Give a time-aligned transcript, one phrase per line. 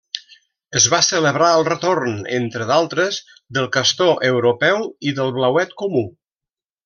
[0.77, 3.19] Es va celebrar el retorn —entre d'altres—
[3.59, 6.03] del castor europeu i del blauet comú.